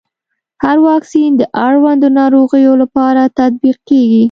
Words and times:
هر 0.63 0.77
واکسین 0.89 1.31
د 1.37 1.41
اړوندو 1.65 2.07
ناروغيو 2.19 2.73
لپاره 2.81 3.21
تطبیق 3.39 3.77
کېږي. 3.89 4.19